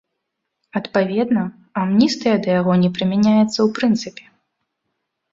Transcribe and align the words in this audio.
Адпаведна, 0.79 1.43
амністыя 1.83 2.35
да 2.45 2.49
яго 2.59 2.73
не 2.85 2.89
прымяняецца 2.95 3.45
ў 3.51 3.67
прынцыпе. 3.81 4.25